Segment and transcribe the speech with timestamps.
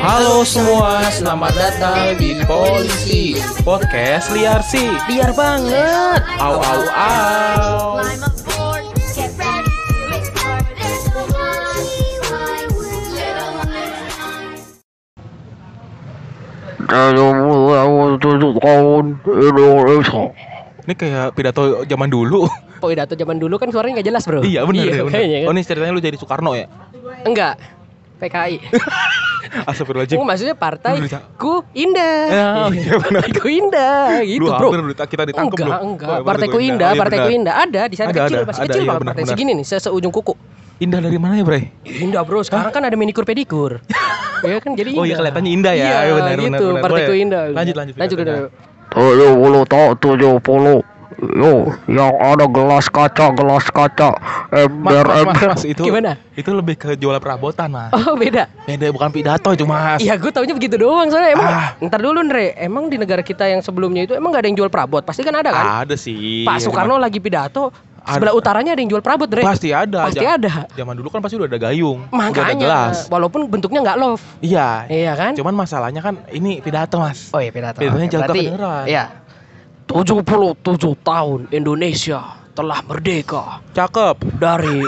[0.00, 6.24] Halo semua, selamat datang di Polisi Podcast liar sih Liar banget.
[6.40, 8.00] Au au au.
[20.80, 22.48] Ini kayak pidato zaman dulu
[22.80, 24.40] Pidato zaman dulu kan suaranya nggak jelas bro.
[24.40, 25.12] Iya bener ya bener.
[25.12, 25.48] kayaknya kan.
[25.48, 26.72] Oh ini ceritanya lu jadi Soekarno ya?
[27.28, 27.60] Enggak.
[28.16, 28.56] PKI.
[29.40, 32.18] Astagfirullahaladzim Oh, maksudnya partai Lu ku indah.
[32.28, 33.20] Ya, iya benar.
[33.24, 34.68] Partai ku indah gitu Lu bro.
[34.68, 35.86] hampir udah kita ditangkep enggak, lu.
[35.88, 36.08] enggak.
[36.10, 36.90] Oh, Partai ku Indah.
[36.92, 39.02] iya, partai ku indah ada di sana Ada, kecil, ada, masih ada, kecil iya, banget
[39.02, 39.32] partai benar.
[39.32, 40.34] segini nih, se seujung kuku.
[40.80, 41.60] Indah dari mana ya Bre?
[41.84, 43.80] Indah bro, sekarang kan ada manikur pedikur.
[44.48, 45.00] ya kan jadi indah.
[45.00, 46.82] Oh iya kelihatannya indah ya Iya, Iya, benar, benar, gitu, benar.
[46.84, 47.42] partai ku indah.
[47.52, 48.48] Lanjut lanjut Lanjut pidatonya.
[48.90, 49.62] tujuh puluh
[49.96, 50.78] tujuh puluh
[51.20, 54.16] Yo, yang ada gelas kaca, gelas kaca,
[54.48, 55.48] Mas, ember, mas, mas, ember.
[55.50, 56.12] mas, itu Gimana?
[56.32, 57.92] Itu lebih ke jual perabotan mas.
[57.92, 58.48] Oh beda.
[58.64, 61.68] Beda bukan pidato itu mas Iya gue taunya begitu doang soalnya emang Ah.
[61.78, 64.68] Ntar dulu Ndre Emang di negara kita yang sebelumnya itu Emang gak ada yang jual
[64.68, 65.02] perabot?
[65.02, 65.64] Pasti kan ada kan?
[65.84, 66.42] Ada sih.
[66.42, 67.68] Pak Soekarno lagi pidato
[68.00, 68.16] Ada.
[68.16, 70.08] Sebelah utaranya ada yang jual perabot Ndre Pasti ada.
[70.08, 70.52] Pasti Jam- ada.
[70.72, 72.96] Zaman dulu kan pasti udah ada gayung Udah ada Makanya gelas.
[73.06, 74.22] Walaupun bentuknya nggak love.
[74.40, 74.88] Iya.
[74.88, 75.32] Iya kan?
[75.34, 77.28] Cuman masalahnya kan ini pidato mas.
[77.28, 77.76] Oh iya pidato.
[77.76, 78.84] Pidatonya Oke, jaga berarti- kedengeran.
[78.88, 79.04] Iya
[79.90, 80.62] 77
[81.02, 83.58] tahun Indonesia telah merdeka.
[83.74, 84.22] Cakep.
[84.38, 84.86] Dari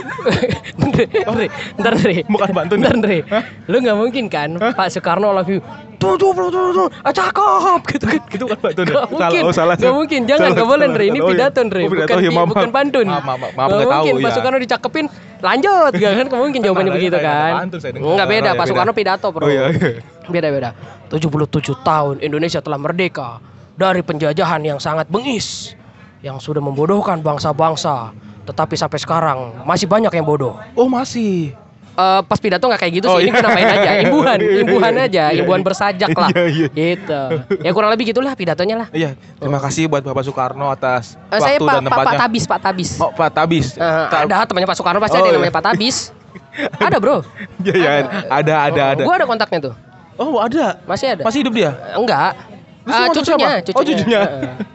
[1.78, 2.74] ntar Ndre Bukan bantu.
[2.78, 3.18] Ntar Ndre
[3.66, 5.58] Lu gak mungkin kan Pak Soekarno lagi
[5.98, 8.20] 77 ah, cakep gitu kan.
[8.30, 8.74] Itu kan ya?
[8.82, 11.18] Gak mungkin, oh, salah, gak mungkin, jangan, gak boleh Ndre, ini.
[11.22, 11.46] Oh, iya.
[11.46, 13.06] pidato Ndre, Oh, bukan, iya, bukan pantun.
[13.06, 14.34] Maaf, maaf, maaf, Gak nggak tahu, mungkin, Pak ya.
[14.34, 15.06] Soekarno dicakepin,
[15.38, 17.70] lanjut, gak kan, mungkin jawabannya begitu kan.
[17.70, 18.66] Enggak beda, Oh, iya, Pak beda.
[18.66, 19.46] Soekarno pidato bro.
[19.46, 20.02] Oh iya, iya.
[20.26, 20.74] Beda-beda
[21.06, 23.38] 77 tahun Indonesia telah merdeka
[23.72, 25.72] Dari penjajahan yang sangat bengis
[26.20, 28.12] Yang sudah membodohkan bangsa-bangsa
[28.44, 31.56] Tetapi sampai sekarang masih banyak yang bodoh Oh masih
[31.92, 33.36] Eh, pas pidato nggak kayak gitu Oh, sih, ini iya.
[33.36, 35.04] gue nambahin aja, imbuhan, Iya, iya, imbuhan iya.
[35.04, 35.66] aja, Iya, imbuhan iya.
[35.68, 36.68] bersajak lah, Iya, iya.
[36.72, 37.20] gitu.
[37.60, 38.88] Ya kurang lebih gitulah pidatonya lah.
[38.96, 42.44] Iya Terima kasih buat Bapak Soekarno atas saya Waktu Pak, dan Pak, Pak tempatnya Tabis,
[42.48, 42.90] Pak Tabis.
[42.96, 45.44] Oh Pak Tabis Ta- ada temannya Pak Soekarno pasti Oh, ada yang iya.
[45.44, 45.96] namanya Pak Tabis.
[46.88, 47.16] ada bro.
[47.60, 47.90] Iya iya
[48.24, 49.74] Ada ada ada Gue ada kontaknya tuh,
[50.16, 51.22] Oh ada masih ada.
[51.28, 51.76] Masih hidup dia?
[51.92, 52.32] Enggak.
[52.82, 53.76] Eh, maksud cucunya, cucunya.
[53.76, 54.22] Oh, cucunya.
[54.22, 54.54] Eh,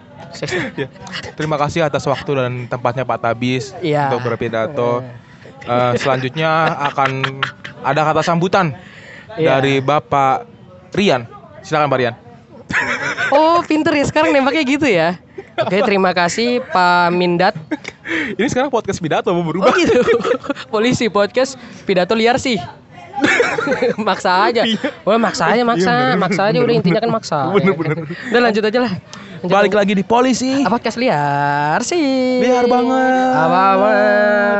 [0.78, 0.86] Ya.
[1.34, 4.12] Terima kasih atas waktu dan tempatnya Pak Tabis Iya.
[4.12, 5.02] untuk berpidato.
[5.64, 6.52] Eh, selanjutnya
[6.92, 7.42] akan
[7.82, 8.76] ada kata sambutan
[9.34, 9.58] Iya.
[9.58, 10.46] dari Bapak
[10.94, 11.26] Rian.
[11.64, 12.16] Silakan Pak Rian.
[13.32, 15.18] Oh, pinter ya sekarang nembaknya gitu ya.
[15.58, 17.58] Oke, terima kasih Pak Mindat.
[18.38, 19.74] Ini sekarang podcast pidato mau Oh berubah.
[19.74, 20.00] gitu.
[20.74, 22.62] Polisi podcast pidato liar sih.
[24.08, 24.62] maksa aja.
[25.04, 27.38] Wah, maksa aja, maksa, Iya, bener, maksa aja udah intinya kan maksa.
[27.52, 27.96] Bener, ya bener.
[28.06, 28.94] Udah lanjut aja lah.
[29.38, 30.66] Lanjut, Balik lagi di polisi.
[30.66, 32.42] Ah, podcast liar sih.
[32.42, 33.30] Liar banget.
[33.38, 33.90] Apa apa.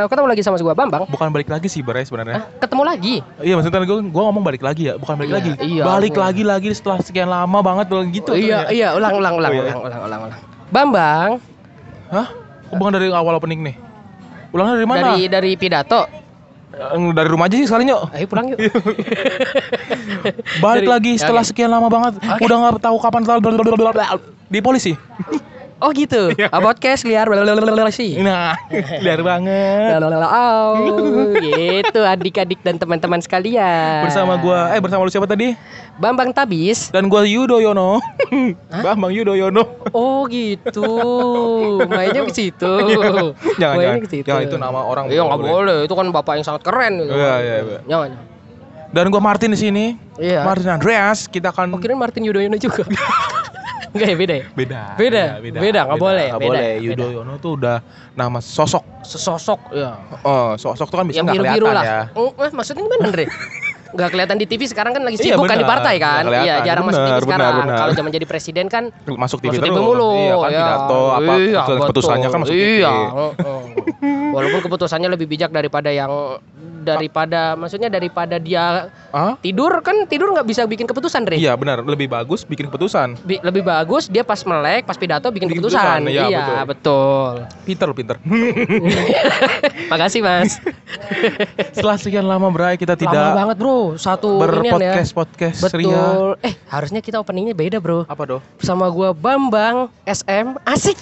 [0.06, 1.02] Ketemu lagi sama gua Bambang.
[1.10, 2.34] Bukan balik lagi sih Bre sebenarnya.
[2.38, 2.44] Hah?
[2.62, 3.14] Ketemu lagi.
[3.42, 5.50] Iya maksudnya gue gue ngomong balik lagi ya, bukan balik Iya, lagi.
[5.66, 6.22] iya, balik harusnya.
[6.30, 8.38] lagi lagi setelah sekian lama banget bilang gitu.
[8.38, 8.70] iya, ternyata.
[8.70, 9.62] iya, ulang ulang ulang Oh, iya.
[9.66, 10.40] ulang ulang ulang ulang.
[10.70, 11.30] Bambang
[12.08, 12.28] Hah?
[12.70, 13.74] Oh, bukan dari awal opening nih.
[14.54, 15.02] Ulangnya dari mana?
[15.10, 16.06] dari dari pidato.
[16.88, 18.02] Dari rumah aja sih sekalian yuk.
[18.14, 18.58] Ayo pulang yuk.
[20.62, 21.50] Balik Dari- lagi setelah Oke.
[21.50, 22.22] sekian lama banget.
[22.22, 22.42] Oke.
[22.46, 23.22] Udah nggak tahu kapan
[24.48, 24.94] di polisi.
[25.78, 26.34] Oh gitu.
[26.34, 26.50] Iya.
[26.50, 27.30] Ah, podcast liar
[27.94, 28.18] sih.
[28.18, 28.58] Nah,
[29.04, 30.02] liar banget.
[30.02, 30.74] Oh,
[31.38, 34.02] gitu adik-adik dan teman-teman sekalian.
[34.02, 35.54] Bersama gua, eh bersama lu siapa tadi?
[36.02, 36.90] Bambang Tabis.
[36.90, 38.02] Dan gua Yudoyono.
[38.84, 39.86] Bambang Yudoyono.
[39.94, 40.90] Oh gitu.
[41.86, 42.72] Mainnya ke situ.
[43.62, 44.02] jangan Mainnya jangan.
[44.02, 44.26] ke situ.
[44.26, 45.06] Jangan itu nama orang.
[45.14, 45.78] Iya nggak boleh.
[45.86, 47.14] Itu kan bapak yang sanget keren gitu.
[47.14, 47.78] Iya, iya, iya.
[47.86, 48.37] Jangan.
[48.88, 49.84] Dan gua Martin di sini.
[50.16, 50.42] Iya.
[50.42, 52.88] Martin Andreas, kita akan Oh kirain Martin Yudhoyono juga.
[53.88, 54.44] Enggak ya beda ya?
[54.52, 54.80] beda.
[55.00, 55.22] Beda?
[55.40, 56.68] Beda, nggak boleh, Nggak beda, boleh.
[56.76, 56.84] beda.
[56.84, 57.76] Yudoyono tuh udah
[58.12, 58.84] nama sosok.
[59.00, 59.96] Sesosok ya.
[60.24, 62.12] Oh, sosok tuh kan bisa yang nggak biru-biru kelihatan lah.
[62.12, 62.16] ya.
[62.16, 63.24] Oh, eh, maksudnya gimana, Andre?
[63.88, 66.22] Nggak kelihatan di TV sekarang kan lagi Iya, sibuk kan di partai kan?
[66.28, 67.54] Iya, jarang masuk TV Benar, sekarang.
[67.70, 69.72] Kalau zaman jadi presiden kan Masuk TV masuk terus.
[69.72, 70.12] TV mulu.
[70.14, 70.60] Iya kan ya.
[70.60, 72.68] pidato apa Iya, keputusan- keputusannya kan masuk TV.
[72.78, 72.92] Iya.
[72.92, 73.60] heeh.
[74.28, 76.10] Walaupun keputusannya lebih bijak daripada yang
[76.78, 79.36] daripada maksudnya daripada dia Hah?
[79.38, 81.36] tidur kan tidur nggak bisa bikin keputusan, Andre.
[81.36, 83.18] Iya benar, lebih bagus bikin keputusan.
[83.20, 86.00] Bi- lebih bagus dia pas melek, pas pidato bikin, Bikin keputusan.
[86.00, 87.44] keputusan, iya, iya, betul.
[87.44, 87.64] betul.
[87.66, 88.16] Pinter pinter.
[89.92, 90.56] Makasih, Mas.
[91.72, 93.77] Setelah sekian lama berai kita Lama tidak banget, Bro.
[93.96, 94.92] Satu inian ya.
[94.94, 95.88] berpodcast podcast ria.
[95.88, 96.30] Betul.
[96.40, 98.04] Eh, harusnya kita openingnya beda, Bro.
[98.04, 98.40] Apa doh?
[98.56, 100.58] Bersama gua Bambang SM.
[100.62, 100.98] Asik.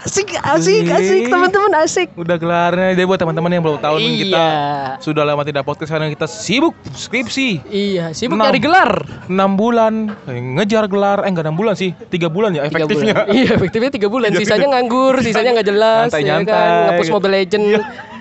[0.00, 1.28] Asik, asik, Asik.
[1.28, 2.08] teman-teman asik.
[2.16, 4.96] Udah gelarnya dia buat teman-teman yang belum tahu nih kita Iya.
[4.96, 7.68] sudah lama tidak podcast karena kita sibuk skripsi.
[7.68, 8.48] Iya, sibuk Enam.
[8.48, 8.92] nyari gelar.
[9.28, 13.12] 6 bulan eh, ngejar gelar eh enggak 6 bulan sih 3 bulan ya Tiga efektifnya
[13.12, 13.36] bulan.
[13.36, 14.28] Iya, efektifnya tiga bulan.
[14.32, 16.08] Sisanya nganggur, sisanya nggak jelas.
[16.08, 16.48] ya Nyantai-nyantai.
[16.48, 16.80] kan?
[16.88, 17.64] Ngepus Mobile Legend.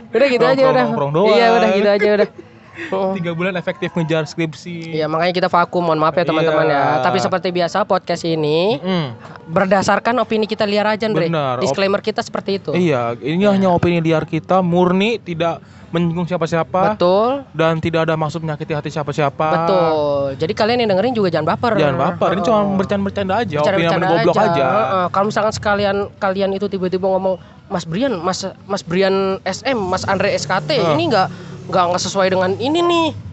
[0.09, 0.83] Udah gitu aja udah.
[0.83, 1.31] Nongkrong-nongkrong doang.
[1.31, 2.27] Iya, udah gitu aja udah.
[2.89, 3.11] Oh.
[3.11, 4.95] Tiga bulan efektif ngejar skripsi.
[4.95, 6.79] Iya makanya kita vakum, mohon maaf ya teman-teman Iya.
[6.79, 7.03] ya.
[7.03, 9.07] Tapi seperti biasa podcast ini Mm.
[9.47, 11.05] berdasarkan opini kita liar aja.
[11.05, 12.71] Benar, Disclaimer kita seperti itu.
[12.71, 17.43] Iya, ini hanya opini liar kita, murni, tidak menyinggung siapa-siapa, Betul.
[17.53, 19.47] dan tidak ada maksud menyakiti hati siapa-siapa.
[19.65, 20.37] Betul.
[20.37, 21.81] Jadi kalian yang dengerin juga jangan baper.
[21.81, 24.65] Jangan baper, ini cuma bercanda-bercanda aja, Bercanda-bercanda goblok aja.
[24.65, 25.05] Heeh.
[25.09, 30.33] Kalau misalkan sekalian kalian itu tiba-tiba ngomong Mas Brian, Mas Mas Brian SM, Mas Andre
[30.37, 30.93] SKT, Heeh.
[30.97, 31.27] ini nggak
[31.69, 33.28] nggak sesuai dengan ini nih.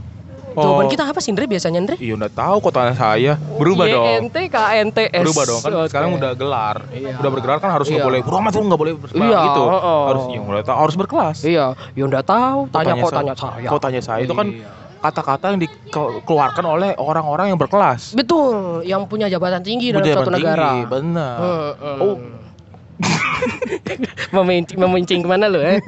[0.57, 0.63] Oh.
[0.65, 1.97] Jawaban kita apa sih Andre biasanya Andre?
[2.01, 3.33] Iya udah tahu kok tanya saya.
[3.37, 4.07] Berubah dong.
[4.09, 5.23] YNT KNTS.
[5.29, 5.89] Berubah dong kan Oke.
[5.93, 6.77] sekarang udah gelar.
[6.89, 7.21] Iya.
[7.21, 8.09] Udah bergelar kan harus nggak Iya.
[8.09, 9.63] boleh beromat lu nggak boleh Iya, gitu.
[9.69, 10.03] heeh.
[10.09, 11.37] Harus yang udah tahu harus berkelas.
[11.45, 12.59] Iya, ya udah tahu.
[12.73, 13.69] Tanya kok tanya saya.
[13.69, 14.69] Kok tanya saya itu kan Iya.
[14.97, 18.17] kata-kata yang dikeluarkan oleh orang-orang yang berkelas.
[18.17, 20.69] Betul, yang punya jabatan tinggi dalam Budaya suatu tinggi, negara.
[20.89, 21.37] Benar.
[21.37, 21.99] Heeh.
[22.01, 22.17] Oh.
[24.29, 25.79] Memincing memincing ke mana lu eh?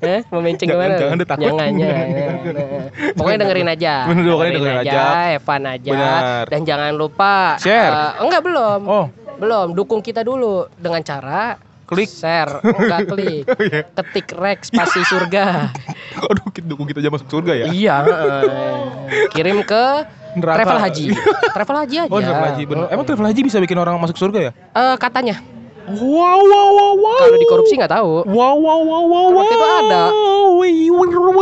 [0.00, 1.00] eh memincing Jangan- ke mana lu?
[1.00, 1.44] jangan deh, takut.
[1.44, 2.82] jangan jangan, jangan.
[3.14, 5.00] pokoknya dengerin aja Bener, pokoknya dengerin aja.
[5.34, 6.42] Evan aja Benar.
[6.46, 7.92] dan jangan lupa Share.
[7.92, 9.06] eh, enggak belum Oh,
[9.36, 12.06] belum dukung kita dulu dengan cara klik.
[12.06, 13.80] share enggak klik Iya.
[13.92, 15.72] ketik Rex spasi surga
[16.20, 17.66] Aduh, kita dukung kita aja masuk surga ya.
[17.68, 18.84] iya eh.
[19.30, 19.84] kirim ke
[20.30, 20.60] Neraka.
[20.60, 21.06] travel haji
[21.50, 22.84] travel haji aja Oh, travel haji bener.
[22.88, 24.52] Emang travel haji bisa bikin orang masuk surga ya?
[24.52, 25.40] Eh, katanya
[25.88, 27.16] Wow, wow, wow, wow.
[27.24, 29.26] kalau dikorupsi nggak tahu Wow, wow, wow, wow, wow.
[29.40, 30.02] Waktu itu ada.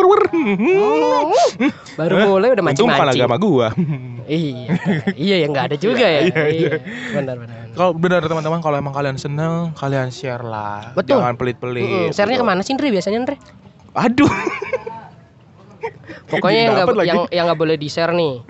[0.07, 0.23] Wer.
[1.97, 3.69] baru Eh, mulai udah Untung bukan mancing-mancing agama gua.
[4.27, 4.75] Iya,
[5.15, 6.21] iya yang nggak ada juga ya.
[6.29, 6.73] Iya, iya.
[7.15, 7.57] Benar benar.
[7.73, 10.93] Kalau benar teman-teman kalau emang kalian seneng, kalian share lah.
[10.93, 11.23] Betul.
[11.23, 11.87] Jangan pelit-pelit.
[11.87, 13.37] Mm, Share-nya ke mana sih Ndre biasanya Ndre?
[13.97, 14.31] Aduh.
[16.27, 17.09] Pokoknya yang nggak lagi.
[17.09, 18.43] yang yang nggak boleh di share nih.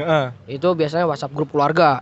[0.48, 2.00] Itu biasanya WhatsApp grup keluarga.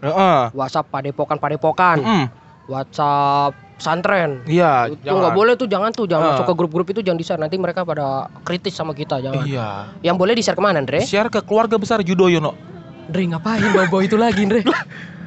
[0.54, 2.26] WhatsApp padepokan padepokan, Mm.
[2.70, 4.40] WhatsApp pesantren.
[4.44, 6.30] Iya, itu nggak boleh tuh jangan tuh jangan Ah.
[6.34, 9.42] masuk ke grup-grup itu jangan di share nanti mereka pada kritis sama kita jangan.
[9.42, 9.90] Iya.
[10.00, 11.02] Yang boleh di share ke mana Ndre?
[11.02, 12.54] Share ke keluarga besar Judoyono.
[13.06, 14.64] Ndre ngapain bawa-bawa itu lagi Ndre?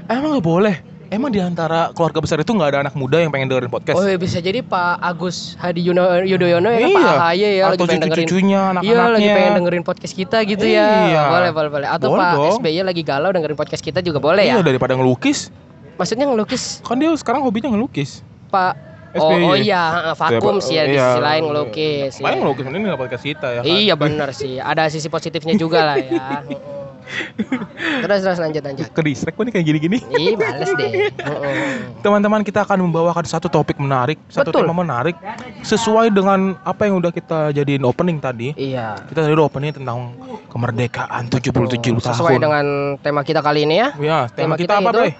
[0.07, 0.75] Emang nggak boleh?
[1.07, 3.95] Emang di antara keluarga besar itu nggak ada anak muda yang pengen dengerin podcast?
[3.95, 7.13] Oh iya, bisa jadi Pak Agus Hadi Yuno- Yudhoyono ya kan Pak Iya.
[7.15, 10.87] AHY ya lagi Atau pengen dengerin cucu-cucunya, Iya lagi pengen dengerin podcast kita gitu ya
[11.07, 11.23] Iya.
[11.29, 12.59] Boleh boleh boleh Atau Boleh Pak dong.
[12.59, 15.47] SBY lagi galau dengerin podcast kita juga boleh Iya ya daripada ngelukis.
[15.95, 18.19] Maksudnya ngelukis Kan dia sekarang hobinya ngelukis.
[18.47, 18.73] Pak
[19.15, 19.41] Oh, SBY.
[19.41, 19.83] oh iya
[20.13, 21.07] vakum sih ya di Iya.
[21.09, 22.37] sisi lain ngelukis ya.
[22.37, 23.59] ngelukis ini nggak podcast kita ya.
[23.59, 23.65] kan?
[23.65, 26.43] Iya bener sih Ada sisi positifnya juga lah ya
[28.03, 29.97] Terus terus lanjut lanjut Ke distract nih kayak gini-gini.
[30.11, 30.91] Ih males deh
[31.23, 31.55] Heeh.
[32.03, 34.67] Teman-teman kita akan membawakan satu topik menarik, satu Betul.
[34.67, 35.15] tema menarik
[35.63, 38.51] sesuai dengan apa yang udah kita jadiin opening tadi.
[38.53, 40.13] Iya Kita tadi udah opening tentang
[40.47, 41.63] kemerdekaan 77
[41.95, 42.03] tahun.
[42.03, 42.65] Sesuai dengan
[42.99, 45.11] tema kita kali ini ya Ya, tema, kita, apa, itu Bre?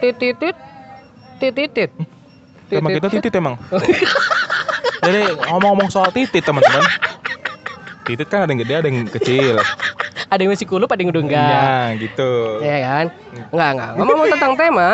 [0.00, 0.56] Tititit
[1.42, 1.90] Tititit
[2.70, 3.54] Tititit Tema kita titit emang.
[5.02, 6.86] Jadi ngomong-ngomong soal titit, teman-teman.
[8.06, 9.60] Titit kan ada yang gede, ada yang kecil.
[10.32, 12.30] Ada yang masih kulup, ada yang udah enggak Ya, gitu.
[12.64, 13.06] Iya kan?
[13.52, 13.90] Enggak, enggak.
[14.00, 14.90] Ngomong tentang tema,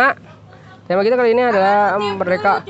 [0.91, 2.67] tema kita kali ini adalah em, merdeka.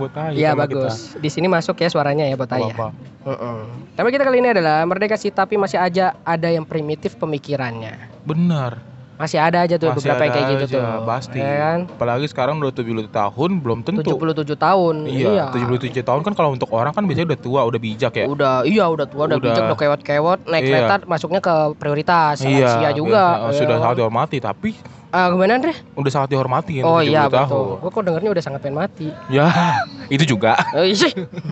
[0.00, 1.12] Buat aja Iya tema bagus.
[1.20, 2.64] Di sini masuk ya suaranya ya buat Kita.
[2.64, 2.72] Ayah.
[2.72, 2.88] Apa?
[3.28, 3.58] Heeh.
[3.92, 8.24] Tema kita kali ini adalah merdeka sih tapi masih aja ada yang primitif pemikirannya.
[8.24, 8.89] Benar.
[9.20, 11.04] Masih ada aja tuh Masih beberapa yang kayak gitu aja, tuh.
[11.04, 11.38] Pasti.
[11.38, 11.78] Ya kan?
[11.92, 14.16] Apalagi sekarang udah 70 tahun belum tentu.
[14.16, 14.94] 77 tahun.
[15.04, 18.24] Iya, 77 tahun kan kalau untuk orang kan biasanya udah tua, udah bijak ya.
[18.24, 19.44] Udah, iya udah tua, udah, Udah.
[19.44, 20.72] bijak, udah kewot-kewot, naik Iya.
[20.72, 23.24] kereta masuknya ke prioritas, Iya, lansia juga.
[23.28, 23.82] biasa- oh, sudah Iya.
[23.84, 24.70] sangat dihormati, tapi
[25.10, 25.74] Ah, gimana Andre?
[25.92, 27.44] udah sangat dihormati kan Oh 70 iya tahun.
[27.44, 27.68] betul.
[27.76, 29.08] Gue kok dengernya udah sangat pengen mati.
[29.26, 29.46] Ya,
[30.14, 30.54] itu juga.
[30.72, 31.08] Oh, iya.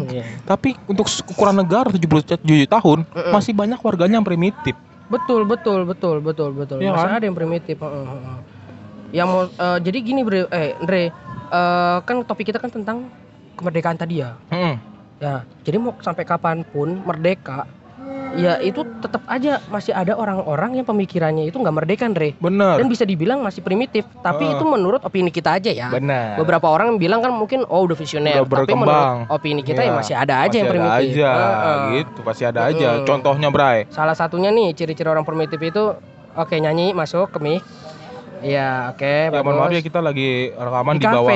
[0.09, 0.25] Iya.
[0.41, 3.29] Tapi untuk ukuran negara 77 tahun Mm-mm.
[3.29, 4.73] masih banyak warganya yang primitif.
[5.09, 6.79] Betul, betul, betul, betul, betul.
[6.85, 7.17] Iya Masih kan?
[7.17, 7.77] ada yang primitif.
[7.81, 8.39] heeh, heeh.
[9.17, 11.03] Yang mau eh, jadi gini, Bre, eh Andre,
[11.49, 13.09] eh, kan topik kita kan tentang
[13.57, 14.37] kemerdekaan tadi ya.
[14.53, 14.77] Mm-mm.
[15.19, 17.67] Ya, jadi mau sampai kapan pun merdeka,
[18.35, 22.37] ya itu tetap aja masih ada orang-orang yang pemikirannya itu nggak merdeka, Andre.
[22.37, 22.77] Bener.
[22.77, 24.55] Dan bisa dibilang masih primitif, tapi Heeh.
[24.59, 25.89] itu menurut opini kita aja ya.
[25.89, 26.37] Bener.
[26.37, 29.91] Beberapa orang yang bilang kan mungkin oh udah visioner, Udah tapi menurut opini kita ya
[29.91, 31.09] Iya, masih ada aja Masih yang ada primitif.
[31.15, 31.79] aja, Heeh.
[31.97, 32.19] gitu.
[32.21, 32.89] Pasti ada aja.
[32.93, 33.07] Mm-mm.
[33.07, 33.79] Contohnya, Bray.
[33.89, 35.95] Salah satunya nih ciri-ciri orang primitif itu
[36.35, 37.63] oke nyanyi masuk ke mic.
[38.39, 41.35] Iya, oke, Ya, mohon maaf ya kita lagi rekaman Di di, bawah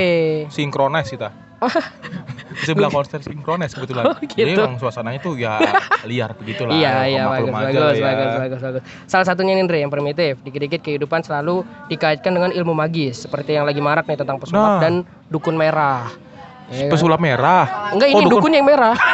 [0.49, 1.35] sinkronis kita.
[2.53, 4.05] di sebelah konser sinkronis kebetulan.
[4.07, 4.61] Oh, Jadi gitu.
[4.61, 5.57] emang suasananya tuh ya
[6.05, 6.73] liar begitu lah.
[6.73, 8.05] Iya, iya, bagus, bagus, ya.
[8.05, 8.83] bagus, bagus, bagus.
[9.05, 10.39] Salah satunya nih Andre yang primitif.
[10.41, 14.81] Dikit-dikit kehidupan selalu dikaitkan dengan ilmu magis, seperti yang lagi marak nih tentang pesulap Nah.
[14.81, 14.95] dan
[15.27, 16.13] dukun merah.
[16.69, 16.93] Ya kan?
[16.93, 17.91] Pesulap merah.
[17.91, 18.95] Enggak, ini Oh, dukun yang merah.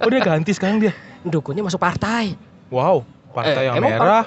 [0.00, 0.92] Oh dia ganti sekarang dia.
[1.24, 2.36] Dukunnya masuk partai.
[2.68, 4.24] Wow, partai Eh, yang merah.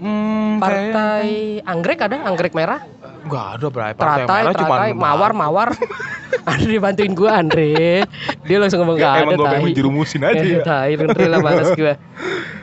[0.00, 1.28] Hmm, Partai
[1.60, 2.80] anggrek ada, anggrek merah.
[3.20, 3.92] Enggak ada, Bray.
[3.92, 5.68] Partai Teratai, merah cuma teratai, mawar, mawar.
[6.50, 8.00] Andre bantuin gua Andre.
[8.48, 10.60] Dia langsung ngomong gak ada Emang gue pengen aja ya.
[10.64, 11.94] Tai, bener lah balas gua.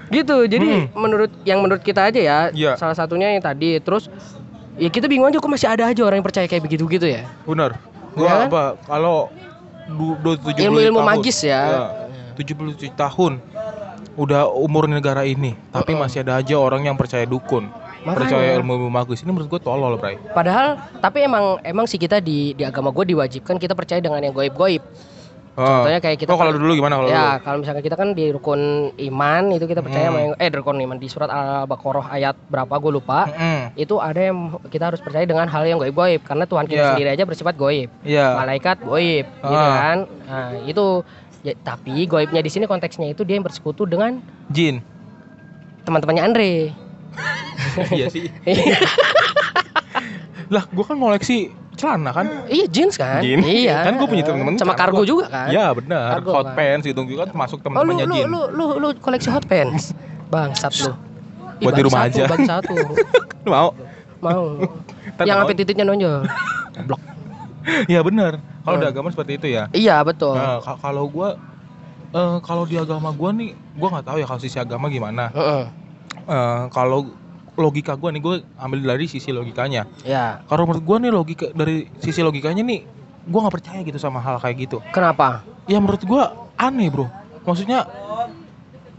[0.07, 0.87] Gitu, jadi Hmm.
[0.95, 2.73] menurut yang menurut kita aja ya, Iya.
[2.73, 4.07] salah satunya yang tadi terus
[4.79, 7.27] ya kita bingung aja kok masih ada aja orang yang percaya kayak begitu gitu ya.
[7.43, 7.75] Benar.
[7.75, 8.47] Ya Gua kan?
[8.47, 8.63] apa?
[8.81, 9.17] Kalau
[9.85, 11.61] du, du, 70 Ilmu-ilmu tahun, magis ya.
[12.33, 13.43] 77 tahun
[14.17, 16.01] udah umur negara ini, tapi Heeh.
[16.01, 17.69] masih ada aja orang yang percaya dukun.
[18.01, 18.17] Makanya.
[18.17, 19.21] Percaya ilmu-ilmu magis.
[19.21, 20.17] Ini menurut gue tolol, Bray.
[20.31, 24.31] Padahal tapi emang emang sih kita di di agama gue diwajibkan kita percaya dengan yang
[24.31, 24.81] goib-goib.
[25.53, 25.81] Ah.
[25.81, 27.41] Contohnya kayak kita Oh, kalau dulu gimana kalau ya, dulu?
[27.41, 28.61] kalau misalkan kita kan di rukun
[28.93, 30.13] iman itu kita percaya Hmm.
[30.13, 33.25] sama yang eh di rukun iman di surat Al-Baqarah ayat berapa gue lupa.
[33.27, 33.73] Mm-mm.
[33.73, 34.37] Itu ada yang
[34.69, 36.89] kita harus percaya dengan hal yang goib-goib karena Tuhan kita Iya.
[36.93, 37.89] sendiri aja bersifat goib.
[38.05, 38.37] Iya.
[38.37, 39.73] Malaikat goib, gitu Ah.
[39.75, 39.97] kan.
[40.29, 40.85] Nah, itu
[41.41, 44.81] ya, tapi goibnya di sini konteksnya itu dia yang bersekutu dengan Jin.
[45.83, 46.51] teman-temannya Andre.
[47.95, 48.27] iya sih.
[50.47, 52.25] Lah, gua kan ngoleksi celana kan.
[52.47, 53.19] iya, jeans kan?
[53.19, 53.43] Jin.
[53.43, 53.83] Iya.
[53.85, 55.47] Kan gua punya temen sama kargo juga kan?
[55.51, 56.19] Iya, benar.
[56.19, 56.55] Kargo, Hot kan?
[56.55, 58.25] pants gitu juga masuk Oh, lu, teman-temannya lu, Jin.
[58.27, 59.91] lu, lu, lu koleksi hot pants.
[60.27, 60.91] Bangsat lu.
[61.59, 62.23] Buat di rumah bangsat aja.
[62.23, 62.85] lu, Bangsat lu.
[63.45, 63.67] Mau?
[64.19, 64.43] Mau.
[65.19, 66.23] Yang sampai titiknya nonjol.
[66.87, 67.01] Blok.
[67.85, 68.39] Iya benar.
[68.67, 69.63] Kalau di agama seperti itu ya.
[69.71, 70.35] Iya, betul.
[70.35, 71.39] Nah, ka- kalau gua
[72.11, 75.31] eh kalau di agama gua nih, gua nggak tahu ya kalau sisi agama gimana.
[75.31, 75.63] Heeh.
[76.27, 77.15] Eh, kalau
[77.55, 79.87] logika gua nih, gua ambil dari sisi logikanya.
[80.03, 80.43] Ya.
[80.51, 82.83] Kalau menurut gua nih logika dari sisi logikanya nih,
[83.23, 84.83] gua nggak percaya gitu sama hal kayak gitu.
[84.91, 85.47] Kenapa?
[85.63, 87.07] Ya menurut gua aneh bro.
[87.47, 87.87] Maksudnya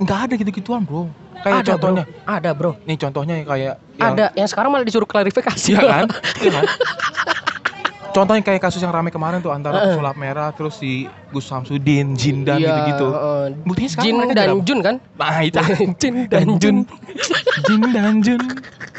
[0.01, 1.13] nggak ada gitu-gituan bro.
[1.39, 2.35] Kayak ada, contohnya, Bro.
[2.35, 2.71] Ada, Bro.
[2.83, 4.27] nih contohnya kayak yang, Ada.
[4.35, 5.71] Yang sekarang malah disuruh klarifikasi.
[5.71, 6.05] Iya kan?
[6.43, 6.65] Iya kan?
[8.19, 9.95] Contohnya kayak kasus yang ramai kemarin tuh antara Heeh.
[9.95, 13.07] pesulap merah terus si Gus Samsudin, Jindan Iya, gitu-gitu.
[13.15, 13.43] heeh.
[13.63, 14.63] Buktinya sekarang Jin dan apa?
[14.67, 14.95] Jun kan?
[15.15, 15.59] Nah itu
[16.03, 16.77] Jin dan Jun.
[17.71, 18.43] Jin dan Jun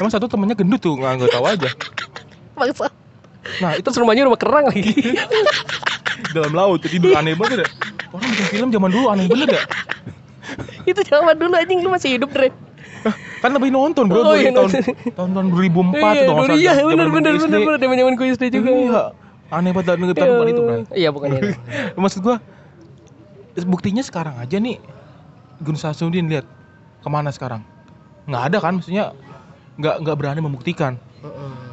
[0.00, 1.68] Emang satu temennya gendut tuh nggak nggak tahu aja
[2.56, 2.88] Bangsa.
[3.60, 4.88] Nah itu rumahnya rumah kerang lagi.
[6.36, 7.68] dalam laut tidur aneh banget ya
[8.12, 9.62] Orang bikin film zaman dulu aneh banget ya
[10.82, 12.50] itu zaman dulu anjing lu masih hidup, Dre.
[13.40, 14.82] Kan lebih nonton bro Oh, iya, tahun, nonton.
[15.16, 18.44] tahun, tahun 2004 iya, tuh dulu iya, zaman benar benar benar benar zaman-zaman gue SD
[18.52, 18.68] juga.
[18.70, 19.02] Iya
[19.50, 21.48] Aneh banget tapi tapi bukan itu bro Iya, bukan itu.
[22.04, 22.36] Maksud gua
[23.66, 24.78] Buktinya sekarang aja nih
[25.60, 26.46] Gun Samsudin lihat
[27.00, 27.64] Ke mana sekarang
[28.30, 29.10] nggak ada kan maksudnya
[29.80, 31.00] nggak nggak berani membuktikan.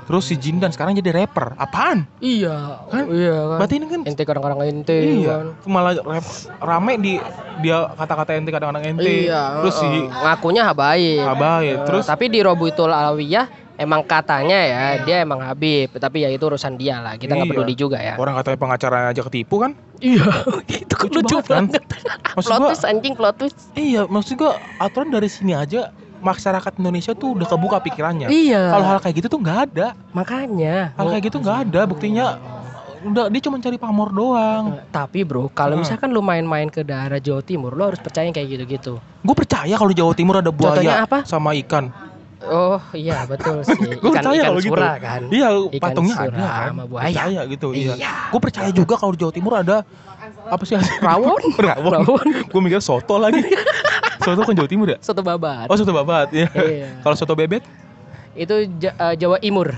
[0.07, 3.11] Terus si Jindan sekarang jadi rapper apaan Iya, Kan?
[3.11, 3.57] iya kan.
[3.59, 5.47] berarti ini kan ente kadang-kadang ente iya kan.
[5.67, 6.25] malah rap,
[6.57, 7.13] rame di
[7.59, 10.07] dia kata-kata ente kadang-kadang ente Iya, terus si heeh.
[10.07, 11.27] ngakunya habaib.
[11.27, 13.45] Abai Eh, terus tapi di Robutul Alawiyah
[13.75, 17.13] emang katanya ya dia emang Habib, tapi ya itu urusan dia lah.
[17.13, 17.53] Kita nggak Iya.
[17.53, 18.15] peduli juga ya.
[18.15, 20.23] orang katanya pengacaranya aja ketipu kan Iya,
[20.81, 21.83] itu kan Lucu banget, banget.
[22.31, 23.57] maksud plot gua twist anjing plot twist.
[23.73, 25.91] iya maksud gua aturan dari sini aja
[26.27, 28.63] masyarakat Indonesia tuh udah kebuka pikirannya Iya.
[28.69, 30.91] kalau hal kayak gitu tuh nggak ada makanya.
[30.93, 32.25] hal kayak gitu nggak ada buktinya
[32.99, 35.85] udah dia cuma cari pamor doang Eh, Tapi bro, kalau Heeh.
[35.85, 38.97] misalkan lu main-main ke daerah Jawa Timur, lu harus percaya kayak gitu-gitu.
[38.97, 41.19] gue percaya kalau Jawa Timur ada Contohnya buaya apa?
[41.23, 41.93] sama ikan
[42.39, 43.73] Oh iya betul sih.
[43.97, 44.77] Ikan percaya ikan kalau gitu.
[44.77, 45.21] kan.
[45.27, 46.69] Iya, Ikan patungnya ada kan.
[46.69, 47.05] sama buaya.
[47.09, 47.93] Percaya gitu, iya.
[47.97, 48.13] Iya.
[48.29, 49.77] Gue percaya juga kalau di Jawa Timur ada
[50.45, 50.77] apa sih?
[51.03, 51.41] Rawon?
[51.51, 51.91] Rawon.
[51.97, 52.27] Rawon.
[52.45, 53.41] Gue mikir soto lagi.
[54.35, 54.97] soto kan Jawa Timur ya?
[54.99, 55.67] Soto babat.
[55.71, 56.47] Oh, soto babat ya.
[56.51, 56.99] Iya.
[57.05, 57.63] kalau soto bebek?
[58.37, 59.71] Itu eh, Jawa Imur.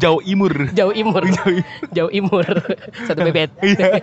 [0.00, 0.54] Jawa Imur.
[0.76, 1.24] Jawa Imur.
[1.90, 2.46] Jawa Imur.
[3.08, 3.50] Soto bebet.
[3.64, 4.00] Iya.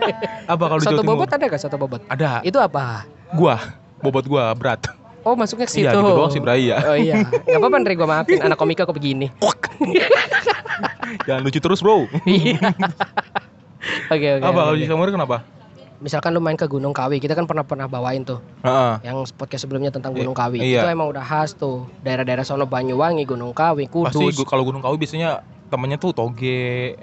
[0.50, 1.16] apa kalau Soto Jawa Timur?
[1.22, 2.02] bobot ada gak soto bobot?
[2.10, 2.42] Ada.
[2.42, 3.06] Itu apa?
[3.38, 3.56] Gua,
[4.02, 4.84] bobot gua berat.
[5.28, 5.84] Oh masuknya ke situ.
[5.84, 6.80] Iya, gitu doang sih, Bray, ya.
[6.88, 7.20] Oh iya.
[7.28, 8.40] Gak apa-apa Andre gue maafin.
[8.40, 9.28] Anak komika kok begini.
[11.28, 12.08] Jangan lucu terus, Bro.
[12.24, 12.72] Iya.
[14.08, 14.44] Oke oke.
[14.44, 15.44] apa kalau di Samur kenapa?
[15.98, 19.02] Misalkan lu main ke Gunung Kawi, kita kan pernah pernah bawain tuh, Heeh.
[19.04, 20.62] yang podcast sebelumnya tentang I- Gunung Kawi.
[20.62, 20.86] iya.
[20.86, 21.90] Itu emang udah khas tuh.
[22.00, 24.38] Daerah-daerah sono Banyuwangi, Gunung Kawi, Pasti Kudus.
[24.38, 26.94] gua- kalau Gunung Kawi biasanya temennya tuh toge.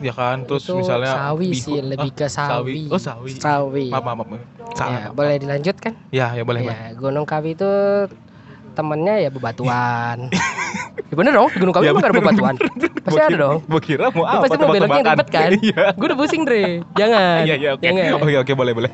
[0.00, 1.60] Ya kan, terus Itu misalnya sawi bihun.
[1.60, 2.88] sih, lebih Ah, ke sawi.
[2.88, 3.36] Oh, sawi.
[3.36, 3.86] Sawi.
[3.92, 4.40] Maaf, maaf, maaf.
[4.80, 5.92] Ya, boleh dilanjutkan?
[6.08, 6.72] Ya, ya boleh, boleh.
[6.72, 7.68] Ya, Gunung Kawi itu
[8.72, 10.32] temennya ya bebatuan.
[11.10, 12.54] ya bener dong, di Gunung Kawi Ya, emang gak ada bebatuan.
[13.06, 13.58] Pasti ada dong.
[13.66, 14.46] Gua kira mau apa?
[14.46, 15.50] pasti mau beloknya ribet kan?
[15.58, 15.84] Iya.
[15.98, 16.84] Gue udah pusing, Dre.
[16.94, 17.42] Jangan.
[17.42, 17.82] Iya, iya, oke.
[17.82, 18.10] Jangan.
[18.20, 18.90] Oke, oke, boleh, boleh.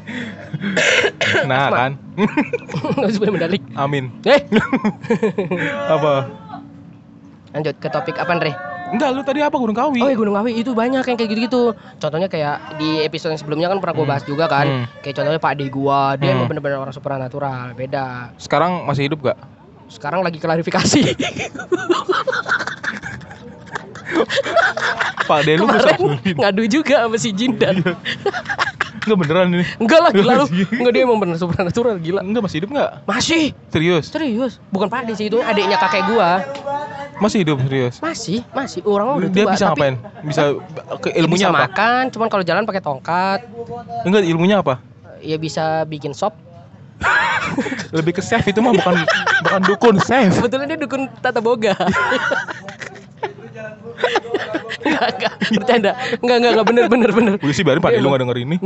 [1.50, 1.90] nah, kan.
[2.96, 3.62] Nggak usah mendalik.
[3.76, 4.08] Amin.
[4.24, 4.40] Eh,
[5.94, 6.14] Apa?
[7.56, 8.52] lanjut ke topik apa, Dre?
[8.86, 9.98] Enggak, lu tadi apa Gunung Kawi?
[9.98, 11.72] Oh, ya Gunung Kawi itu banyak yang kayak gitu-gitu.
[11.98, 14.12] Contohnya kayak di episode yang sebelumnya kan pernah gue Hmm.
[14.12, 14.66] bahas juga kan.
[14.68, 14.84] Hmm.
[15.00, 16.36] Kayak contohnya Pak De gua, dia Hmm.
[16.38, 18.36] emang bener-bener orang supernatural, beda.
[18.36, 19.38] Sekarang masih hidup gak?
[19.86, 21.14] Sekarang lagi klarifikasi.
[25.26, 25.98] Pak Delu Kemarin
[26.38, 27.82] ngadu juga sama si Jindan.
[29.06, 29.64] Enggak beneran ini.
[29.78, 30.46] Enggak lah gila lu.
[30.46, 30.68] Anjing.
[30.82, 32.20] Enggak dia emang bener supernatural gila.
[32.22, 32.90] Enggak masih hidup enggak?
[33.06, 33.44] Masih.
[33.70, 34.04] Serius?
[34.10, 34.58] Serius.
[34.74, 36.42] Bukan Pak sih itu adiknya kakek gua.
[37.22, 37.96] Masih hidup serius.
[38.02, 38.80] Masih, masih.
[38.84, 39.94] Orang udah Dia tua, bisa tapi ngapain?
[40.26, 40.42] Bisa
[41.00, 41.64] ke ya ilmunya bisa apa?
[41.70, 43.40] makan, cuman kalau jalan pakai tongkat.
[44.04, 44.74] Enggak, ilmunya apa?
[45.24, 46.36] Ya bisa bikin sop.
[47.90, 48.94] Lebih ke chef itu mah bukan
[49.42, 50.34] bukan dukun, chef.
[50.34, 51.72] Sebetulnya dia dukun tata boga.
[54.78, 55.90] Enggak, enggak, bercanda.
[56.20, 57.32] Enggak, enggak, enggak bener, bener, bener.
[57.50, 58.56] Sih biarin Pak lu enggak denger ini.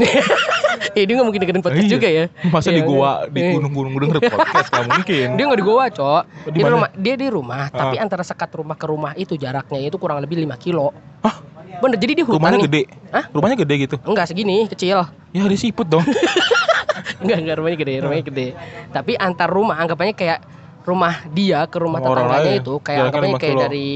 [0.90, 1.92] Eh, dia nggak mungkin dengerin podcast Iya.
[1.92, 2.24] juga ya.
[2.50, 3.30] Masa Iya, di gua iya.
[3.30, 5.26] di gunung-gunung denger podcast enggak mungkin.
[5.38, 6.22] Dia nggak di goa, Cok.
[6.26, 6.72] di Dia, mana?
[6.74, 8.02] rumah, dia di rumah, tapi Ah.
[8.02, 10.90] antara sekat rumah ke rumah itu jaraknya itu kurang lebih 5 kilo.
[11.22, 11.36] Hah?
[11.80, 12.66] Bener, jadi di hutan Rumahnya nih.
[12.68, 12.82] gede.
[13.08, 13.24] Hah?
[13.30, 13.96] Rumahnya gede gitu.
[14.02, 14.98] Enggak segini, kecil.
[15.30, 16.04] Ya ada siput dong.
[17.20, 18.46] Enggak, enggak rumahnya gede, rumahnya gede.
[18.90, 20.40] Tapi antar rumah anggapannya kayak
[20.82, 22.62] rumah dia ke rumah orang tetangganya lain.
[22.64, 23.62] itu kayak anggapannya 5 kayak kilo.
[23.62, 23.88] dari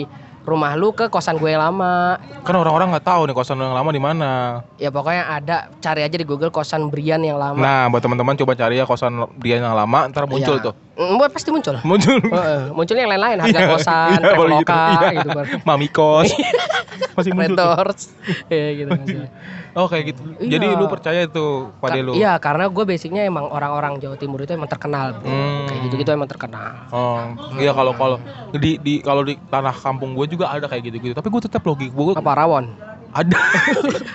[0.45, 2.21] rumah lu ke kosan gue yang lama.
[2.45, 4.61] Kan orang-orang nggak tahu nih kosan yang lama di mana.
[4.77, 7.57] Ya pokoknya ada cari aja di Google kosan Brian yang lama.
[7.57, 10.67] Nah, buat teman-teman coba cari ya kosan dia yang lama, ntar muncul Iya.
[10.69, 10.75] tuh.
[10.95, 11.75] Buat pasti muncul.
[11.83, 12.23] Muncul.
[12.39, 15.11] Heeh, munculnya yang lain-lain harga Iya, kosan, iya, kalau gitu, Traveloka iya.
[15.17, 15.39] gitu.
[15.63, 16.31] Mami kos.
[17.17, 17.55] Masih muncul.
[17.55, 17.67] tuh.
[17.75, 18.03] Rentors.
[18.47, 19.29] ya gitu maksudnya.
[19.73, 20.21] Oh, kayak gitu.
[20.41, 20.79] Jadi Iya.
[20.79, 21.45] lu percaya itu
[21.77, 22.13] pada Ka- lu.
[22.15, 25.19] Iya, karena gue basicnya emang orang-orang Jawa Timur itu emang terkenal.
[25.19, 25.67] Hmm.
[25.67, 26.87] Kayak gitu-gitu emang terkenal.
[26.89, 27.19] Oh,
[27.57, 28.17] iya kalau kalau
[28.53, 31.11] di di kalau di tanah kampung gue juga ada kayak gitu-gitu.
[31.13, 32.71] Tapi gue tetap logik gue Apa rawon?
[33.13, 33.39] ada.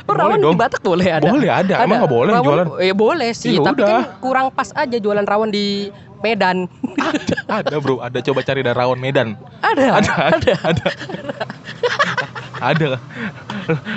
[0.03, 1.23] Oh, rawon di Batak boleh ada.
[1.25, 1.75] Boleh ada.
[1.79, 2.65] Emang nggak boleh Rawon- jualan?
[2.81, 3.87] Ya boleh sih, Ya tapi udah.
[3.87, 5.87] kan kurang pas aja jualan rawon di
[6.19, 6.67] Medan.
[7.47, 9.39] ada bro, ada coba cari dari rawon Medan.
[9.63, 10.87] ada, Ada, ada, ada.
[12.59, 12.89] ada.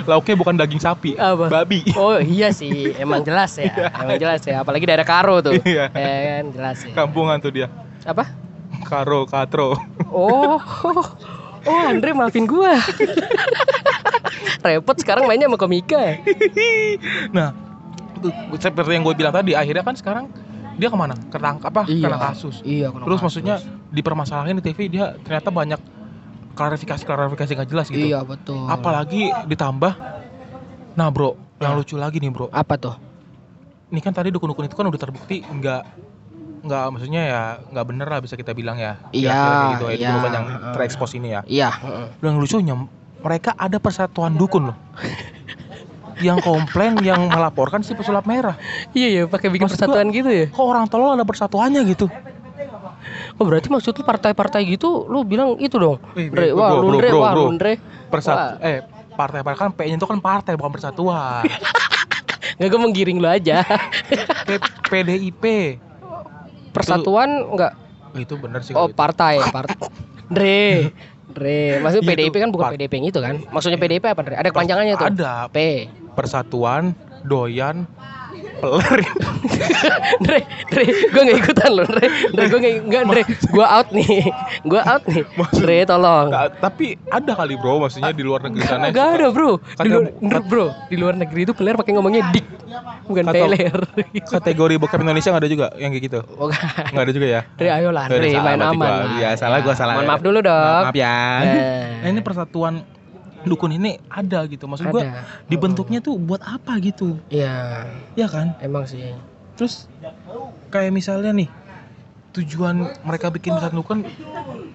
[0.07, 1.51] Lauknya bukan daging sapi, Apa?
[1.51, 1.83] babi.
[1.99, 4.63] Oh iya sih, emang jelas ya, emang jelas ya.
[4.63, 5.91] Apalagi daerah Karo tuh, Iya.
[5.91, 6.93] ya kan jelas ya.
[6.95, 7.67] Kampungan tuh dia.
[8.07, 8.31] Apa?
[8.87, 9.75] Karo, katro.
[10.07, 10.59] Oh,
[11.67, 12.75] oh Andre maafin gua.
[14.63, 16.19] Repot sekarang mainnya sama komika.
[17.35, 17.51] nah,
[18.55, 20.25] seperti yang gue bilang tadi, akhirnya kan sekarang
[20.77, 21.15] dia ke mana?
[21.29, 21.83] Ketangkap apa?
[21.85, 22.61] Kena kasus.
[22.65, 23.25] Iya, kena Terus kasus.
[23.29, 23.55] maksudnya
[23.93, 25.79] dipermasalahin di TV dia ternyata banyak
[26.53, 28.05] klarifikasi klarifikasi nggak jelas gitu.
[28.13, 28.65] Iya betul.
[28.69, 29.93] Apalagi ditambah,
[30.97, 32.49] nah bro, yang lucu lagi nih bro.
[32.53, 32.95] Apa tuh?
[33.93, 35.83] Ini kan tadi dukun-dukun itu kan udah terbukti nggak
[36.63, 37.41] nggak maksudnya ya
[37.75, 38.97] nggak bener lah bisa kita bilang ya.
[39.13, 40.09] Iya, gitu ya, iya.
[40.17, 41.41] dukun yang terekspos ini ya.
[41.45, 41.69] Iya.
[42.21, 42.75] Yang lucunya
[43.23, 44.77] mereka ada persatuan dukun loh.
[46.23, 48.55] yang komplain, yang melaporkan si pesulap merah.
[48.95, 50.45] Iya ya, pakai bikin Maksud persatuan gitu ya.
[50.47, 52.07] Kok orang tolol ada persatuannya gitu?
[53.37, 55.99] Oh berarti maksud lu partai-partai gitu lu bilang itu dong.
[56.15, 57.43] Bro, wah bro, Lundre, bro, wah bro.
[57.51, 57.73] Lundre.
[58.07, 58.63] Persatu, Wah.
[58.63, 58.79] eh
[59.13, 61.45] partai-partai kan P-nya itu kan partai bukan persatuan.
[62.57, 63.65] Nggak gue menggiring lu aja.
[64.45, 65.43] P- PDIP.
[66.73, 67.73] Persatuan enggak
[68.13, 68.77] itu bener sih.
[68.77, 69.77] oh partai, partai.
[70.33, 70.93] Dre.
[71.33, 73.35] Dre, maksudnya Iya, PDIP kan bukan PDIP yang itu kan?
[73.49, 74.35] Maksudnya PDIP apa Dre?
[74.37, 75.07] Ada kepanjangannya tuh.
[75.09, 75.57] Ada P.
[76.13, 77.85] persatuan doyan
[78.63, 78.99] peler.
[80.23, 80.39] Dre,
[80.71, 84.31] Dre, gue nggak ikutan loh, Dre, Dre, gue nggak, Dre, gue out nih,
[84.63, 85.21] gue out nih,
[85.59, 86.31] Dre, tolong.
[86.31, 88.87] Nggak, tapi ada kali bro, maksudnya di luar negeri sana.
[88.89, 92.45] Gak ada bro, di luar, Dre, bro, di luar negeri itu peler pakai ngomongnya dik,
[93.03, 93.77] bukan Kata- peler.
[94.23, 96.19] Kategori bokep Indonesia nggak ada juga yang kayak gitu.
[96.23, 96.83] Bukan.
[96.95, 97.41] Nggak ada juga ya.
[97.59, 98.91] Dre, ayolah, Dre, main aman.
[99.19, 99.99] Iya, salah, gua salah.
[99.99, 100.83] Mohon maaf dulu dong.
[100.87, 101.19] Maaf ya.
[101.43, 101.85] Eh.
[101.99, 102.87] Nah ini persatuan
[103.43, 104.65] dukun ini ada gitu.
[104.65, 105.23] Maksud gua Ada.
[105.45, 107.19] dibentuknya tuh buat apa gitu?
[107.27, 108.55] Iya, Ya kan?
[108.59, 109.11] emang sih.
[109.53, 109.85] Terus
[110.67, 111.49] kayak misalnya nih
[112.33, 113.99] tujuan mereka bikin persatuan dukun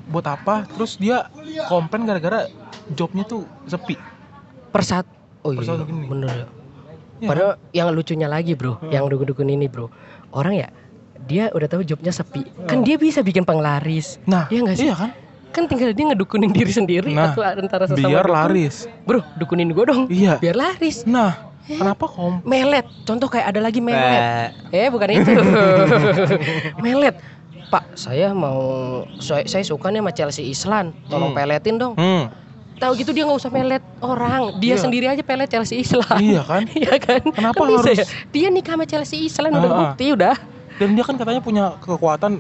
[0.07, 0.65] buat apa?
[0.71, 1.27] Terus dia
[1.67, 2.47] komplain gara-gara
[2.91, 3.99] jobnya tuh sepi.
[4.69, 5.05] Persat,
[5.43, 6.07] oh iya, Persatuan gini.
[6.07, 6.47] bener ya.
[7.19, 8.93] Ya Padahal yang lucunya lagi bro, Hmm.
[8.93, 9.91] yang dukun-dukun ini bro,
[10.31, 10.69] orang ya
[11.27, 14.87] dia udah tahu jobnya sepi, kan dia bisa bikin penglaris, Nah, Iya nggak sih?
[14.87, 15.11] Iya kan?
[15.49, 18.37] Kan tinggal dia ngedukunin diri sendiri Nah, atau antara sesama Biar dukun.
[18.37, 18.77] laris.
[19.03, 20.37] Bro, dukunin gue dong, Iya.
[20.37, 21.03] biar laris.
[21.03, 21.35] Nah,
[21.65, 22.41] kenapa kom?
[22.43, 24.53] Melet, contoh kayak ada lagi melet.
[24.69, 25.31] Eh bukan itu,
[26.79, 27.17] melet.
[27.69, 28.61] Pak, saya mau
[29.19, 31.39] saya, saya suka nih sama Chelsea Islan, tolong Hmm.
[31.39, 31.95] peletin dong.
[31.95, 32.33] Hmm,
[32.79, 34.81] Tahu gitu dia nggak usah melet orang, dia Iya.
[34.81, 36.17] sendiri aja pelet Chelsea Islan.
[36.17, 36.63] iya kan?
[36.79, 37.21] Iya kan?
[37.29, 38.07] Kenapa Kan bisa harus- ya?
[38.31, 39.81] Dia nikah sama Chelsea Islan udah Ah, ah.
[39.85, 40.37] bukti udah.
[40.79, 42.39] Dan dia kan katanya punya kekuatan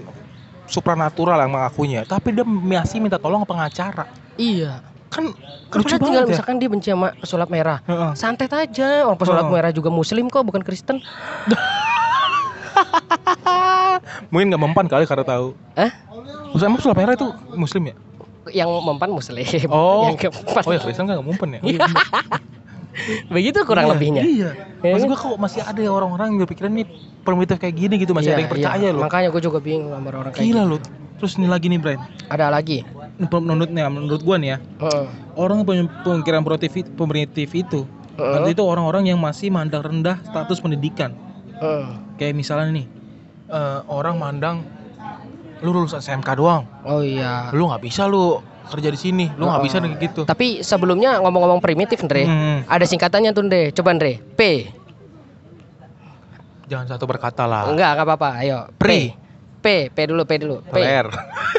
[0.68, 4.06] supranatural yang mengakuinya, tapi dia masih minta tolong pengacara.
[4.36, 4.84] Iya.
[5.08, 5.32] Kan
[5.68, 6.30] Kan lucu tinggal banget ya.
[6.30, 7.80] misalkan dia benci sama pesulap merah.
[7.84, 8.12] Heeh.
[8.12, 9.52] Santet aja, orang pesulap Oh.
[9.52, 11.00] merah juga muslim kok, bukan Kristen.
[14.30, 15.56] Mungkin nggak mempan kali karena tahu.
[15.74, 15.90] Hah?
[16.48, 17.94] Maksudnya emang pesulap merah itu muslim ya?
[18.48, 19.44] Yang mempan muslim.
[19.68, 20.08] Oh.
[20.08, 20.32] Yang.
[20.32, 21.60] Oh ya Kristen nggak mempan ya?
[23.34, 24.22] Begitu kurang Iya, lebihnya.
[24.24, 24.50] Iya.
[24.78, 25.12] Ya Maksud kan?
[25.12, 26.86] gua kok masih ada ya orang-orang yang berpikiran nih
[27.22, 28.90] primitif kayak gini gitu masih Iya, ada yang percaya iya.
[28.94, 29.02] loh.
[29.04, 30.70] Makanya gue juga bingung sama orang kayak Gila gitu.
[30.70, 30.80] loh.
[31.18, 32.00] Terus nih lagi nih Brian.
[32.30, 32.78] Ada lagi.
[33.18, 35.06] Menurut menurut gua nih ya, Heeh.
[35.34, 37.82] orang yang punya pemikiran primitif, itu.
[38.14, 41.14] Atau itu orang-orang yang masih mandang rendah status pendidikan.
[41.58, 41.86] Heeh.
[42.14, 42.86] Kayak misalnya nih,
[43.50, 44.56] eh, orang mandang
[45.58, 47.50] lu lulus SMK doang, Oh iya.
[47.50, 49.64] lu nggak bisa lu kerja di sini, lu nggak Oh.
[49.64, 50.20] bisa kayak gitu.
[50.22, 52.22] Tapi sebelumnya ngomong-ngomong primitif, Andre.
[52.24, 53.60] Hmm, Ada singkatannya tuh, Andre.
[53.72, 54.12] Coba, Andre.
[54.34, 54.40] P.
[56.68, 57.64] jangan satu berkata lah.
[57.64, 58.28] Enggak, enggak apa-apa.
[58.44, 58.68] Ayo.
[58.76, 59.16] Pri.
[59.58, 59.88] P.
[59.88, 60.56] P dulu, P dulu.
[60.62, 60.76] P.
[60.76, 61.08] PR.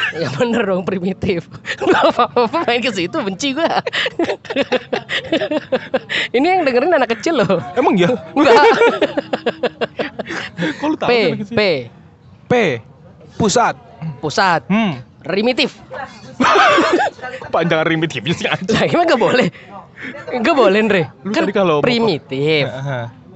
[0.09, 1.45] Ya bener dong primitif.
[1.85, 3.69] Enggak apa-apa main ke situ benci gua.
[6.35, 7.61] Ini yang dengerin anak kecil loh.
[7.77, 8.09] Emang ya?
[8.33, 8.57] Enggak.
[10.81, 11.13] Kok lu tahu P.
[11.45, 11.61] P.
[12.49, 12.53] P.
[13.37, 13.77] Pusat.
[14.17, 14.65] Pusat.
[14.65, 14.97] Hmm.
[15.19, 15.75] Primitif.
[17.53, 18.75] Panjang primitifnya sih anjing.
[18.75, 19.47] Nah, emang gak boleh.
[20.39, 21.03] Gak boleh, Andre.
[21.27, 22.63] Lu Kan kalau primitif.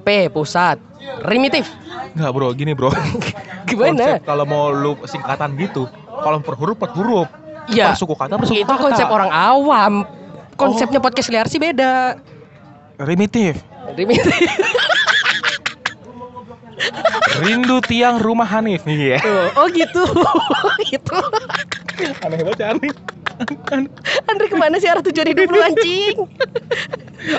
[0.04, 0.08] P.
[0.32, 0.80] Pusat.
[1.20, 1.68] Primitif.
[2.14, 2.88] Enggak bro, gini bro.
[3.68, 4.20] Gimana?
[4.20, 7.28] Konsep kalau mau lu singkatan gitu, kalau per huruf per huruf.
[7.68, 7.92] Iya.
[7.92, 8.80] Per suku kata per suku Itu kata.
[8.80, 9.94] konsep orang awam.
[10.04, 10.06] Oh.
[10.54, 12.16] Konsepnya podcast liar sih beda.
[13.00, 13.58] Primitif.
[13.92, 14.30] Primitif.
[17.42, 18.82] Rindu tiang rumah Hanif.
[18.86, 19.18] Iya.
[19.54, 20.02] Oh gitu.
[20.90, 21.18] gitu.
[22.22, 22.94] Aneh banget ya Hanif.
[24.30, 26.16] Andre ke mana sih arah tujuan hidup lu anjing?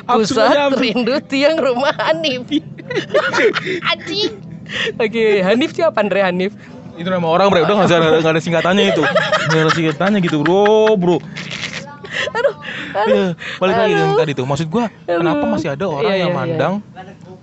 [0.07, 2.43] Pusat rindu tiang rumah Hanif.
[3.91, 4.33] anjing.
[4.97, 6.51] Oke, Hanif siapa Andre Hanif?
[6.95, 9.03] Itu nama orang bro, udah nggak ada, ada singkatannya itu.
[9.51, 11.17] Nggak ada singkatannya gitu bro, bro.
[12.35, 12.55] Aduh.
[12.95, 13.25] Iya,
[13.59, 14.19] balik lagi yang Aduh.
[14.23, 14.45] tadi tuh.
[14.47, 15.51] Maksud gua, kenapa Aduh.
[15.51, 16.47] masih ada orang Iya, yang iya, iya.
[16.55, 16.73] mandang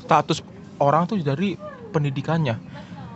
[0.09, 0.39] status
[0.81, 1.55] orang tuh dari
[1.93, 2.57] pendidikannya.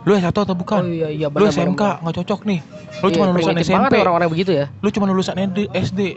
[0.05, 0.79] Lu S1 atau bukan?
[0.79, 2.59] Oh iya iya Lu SMK nggak cocok nih.
[3.01, 3.93] Lu cuma Iya, lulusan primitif SMP.
[3.97, 4.65] orang-orang begitu ya.
[4.79, 5.35] Lu cuma lulusan
[5.67, 6.15] SD.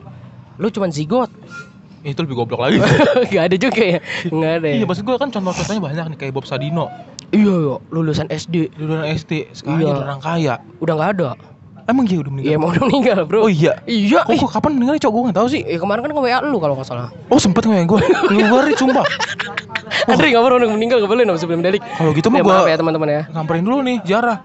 [0.56, 1.30] Lu cuman zigot.
[2.00, 2.78] Itu lebih goblok lagi.
[3.34, 3.98] Gak ada juga ya.
[4.24, 4.66] Enggak ada.
[4.68, 4.86] iya, Ya.
[4.86, 6.86] maksud gua kan contoh-contohnya banyak nih kayak Bob Sadino.
[7.30, 9.88] Iya, iya, lulusan SD Lulusan SD, sekarang Iya.
[9.90, 10.54] jadi orang kaya.
[10.78, 11.28] udah nggak ada.
[11.90, 12.50] Emang dia udah meninggal?
[12.55, 13.38] Iya, mau udah meninggal, Bro.
[13.42, 13.72] Oh iya.
[13.83, 14.22] Iya.
[14.22, 15.61] Oh, kok kapan meninggalnya cowok gue gak tau sih.
[15.66, 17.11] Eh, kemarin kan nge-WA lu kalau nggak salah.
[17.26, 18.00] Oh sempet ya gue?
[18.31, 19.03] Nih sumpah.
[20.11, 21.83] Andre nggak pernah udah meninggal, nggak boleh nama sebelum delik.
[21.83, 23.22] Kalau gitu mah Ya, gue maaf ya teman-teman ya.
[23.35, 24.38] samperin dulu nih Jarah.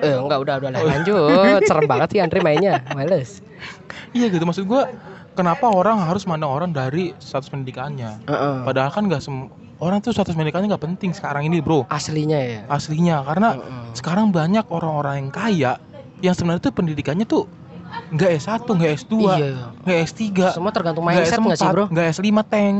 [0.00, 1.60] Eh, enggak udah udah lah lanjut.
[1.68, 2.80] Serem banget sih Andre mainnya.
[2.96, 3.44] Males.
[4.16, 4.82] Iya gitu maksud gue.
[5.36, 8.24] Kenapa orang harus mandang orang dari status pendidikannya?
[8.26, 8.56] Heeh.
[8.66, 9.46] Padahal kan nggak sem
[9.78, 11.86] orang tuh status pendidikannya nggak penting sekarang ini bro.
[11.86, 12.60] Aslinya ya.
[12.66, 13.84] Aslinya karena Heeh.
[13.94, 15.72] sekarang banyak orang-orang yang kaya
[16.20, 17.48] yang sebenarnya tuh pendidikannya tuh
[18.10, 19.74] nggak S1, nggak S2, Iya.
[19.82, 20.22] nggak S3,
[20.54, 21.84] Semua tergantung mindset nggak sih, S4, Bro?
[21.90, 22.76] nggak S5 tank,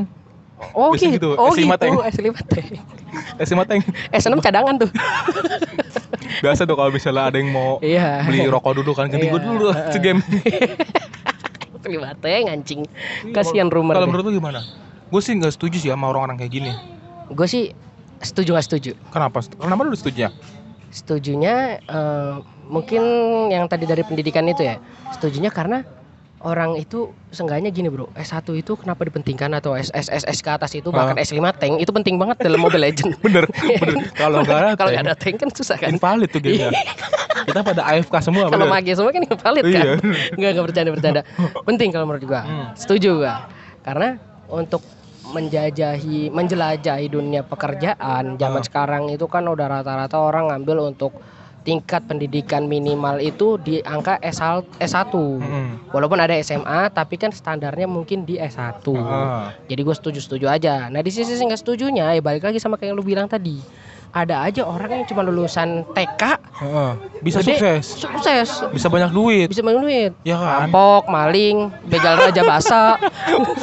[0.70, 1.28] Oh Biasanya gitu.
[1.32, 1.76] gitu, Oh S5 gitu.
[1.78, 1.94] tank.
[2.06, 2.72] S5 tank.
[3.40, 3.82] S5 tank.
[4.12, 4.90] S6 cadangan tuh.
[6.40, 8.22] Biasa tuh kalau misalnya ada yang mau Iya.
[8.22, 9.32] beli rokok dulu kan ganti Iya.
[9.32, 9.90] gue dulu Heeh.
[9.90, 10.22] segame.
[11.80, 12.82] S5 tank anjing.
[13.32, 13.96] Kasihan rumor.
[13.96, 14.60] Kalau menurut lu gimana?
[15.08, 16.72] Gue sih nggak setuju sih sama orang-orang kayak gini.
[17.26, 17.70] gue sih
[18.20, 18.90] setuju nggak setuju.
[19.08, 19.40] Kenapa?
[19.54, 20.30] Kenapa lu setuju ya?
[20.90, 22.34] Setujunya eh,
[22.70, 23.02] mungkin
[23.48, 24.78] yang tadi dari pendidikan itu ya.
[25.10, 25.82] Setujunya karena
[26.40, 31.12] orang itu seenggaknya gini bro S1 itu kenapa dipentingkan atau SSS ke atas itu bahkan
[31.12, 31.20] Ah.
[31.20, 34.08] S5 tank itu penting banget dalam Mobile Legend Bener, bener.
[34.16, 36.72] Kalau nggak ada, kalau nggak ada tank kan susah kan invalid tuh gamenya.
[37.40, 38.48] Kita pada AFK semua.
[38.48, 39.92] kalau mage semua kan invalid kan Iya.
[40.32, 41.20] nggak nggak bercanda bercanda
[41.60, 42.66] penting kalau menurut gua Hmm.
[42.72, 43.34] setuju gua
[43.82, 44.16] karena
[44.48, 44.80] untuk
[45.30, 51.12] menjajahi menjelajahi dunia pekerjaan zaman sekarang itu kan udah rata-rata orang ngambil untuk
[51.60, 55.92] tingkat pendidikan minimal itu di angka S1 S1 Mm-mm.
[55.92, 59.52] walaupun ada SMA tapi kan standarnya mungkin di S1 Ah.
[59.66, 62.96] jadi gue setuju-setuju aja nah di sisi nggak setujunya ya balik lagi sama kayak yang
[62.96, 63.60] lu bilang tadi
[64.10, 66.22] ada aja orang yang cuma lulusan TK.
[67.22, 70.66] Bisa gede, sukses, sukses bisa banyak duit, bisa banyak duit ya kan?
[70.66, 72.98] rampok maling begal raja basa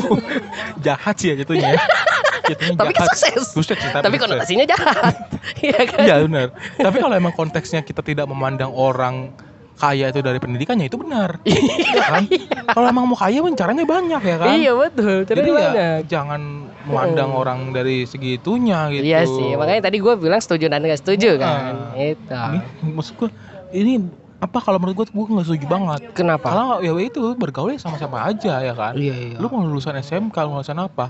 [0.86, 1.76] Jahat sih ya jatuhnya.
[2.50, 2.56] ya.
[2.74, 4.22] Tapi kan sukses Sukses tapi sukses.
[4.24, 5.16] konotasinya jahat
[5.66, 6.48] iya kan Iya benar.
[6.76, 9.32] Tapi kalau emang konteksnya kita tidak memandang orang
[9.76, 11.38] kaya itu dari pendidikannya itu benar.
[11.46, 12.24] Iya kan?
[12.68, 14.48] Kalau emang mau kaya pun caranya banyak ya kan?
[14.52, 16.42] iya betul Jadi ya jangan
[16.82, 17.38] memandang Mm.
[17.38, 19.04] orang dari segitunya gitu.
[19.04, 21.94] iya sih makanya tadi gue bilang setuju dan nggak setuju kan Ah.
[21.94, 23.30] itu Ini, maksud gua
[23.70, 24.00] ini
[24.38, 26.02] apa kalau menurut gua gua nggak setuju banget.
[26.12, 28.94] kenapa Kalau ya itu bergaul sama siapa aja ya kan.
[28.94, 31.10] iya iya Lu mau lulusan SMK, mau lulusan apa?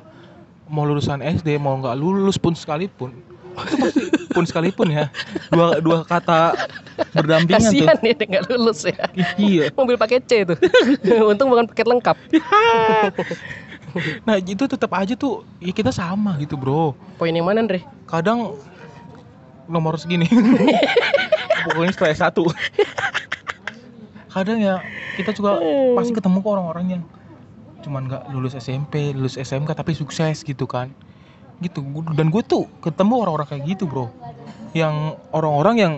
[0.67, 3.15] Mau lulusan SD, mau nggak lulus pun sekalipun.
[3.57, 5.07] Itu pasti pun sekalipun ya.
[5.49, 6.53] Dua dua kata
[7.13, 7.85] berdampingan tuh.
[7.87, 8.97] kasihan dia nggak lulus ya
[9.37, 9.69] Iya.
[9.73, 10.57] mobil paket C tuh
[11.29, 12.17] untung bukan paket lengkap
[14.25, 16.93] Nah, itu tetap aja tuh ya kita sama gitu, Bro.
[17.17, 18.53] poin yang mana Andre Kadang
[19.65, 20.29] nomor segini.
[21.65, 22.37] Pokoknya setelah S1.
[24.29, 24.79] Kadang ya
[25.17, 25.57] kita juga
[25.97, 27.01] pasti ketemu kok orang-orang yang
[27.87, 30.91] cuman nggak lulus SMP, lulus SMK tapi sukses gitu kan.
[31.57, 31.79] Gitu.
[32.11, 34.11] Dan gue tuh ketemu orang-orang kayak gitu, Bro.
[34.75, 35.93] Yang orang-orang yang